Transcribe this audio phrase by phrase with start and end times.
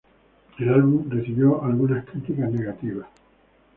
[0.57, 3.05] El álbum recibió algunas críticas negativas.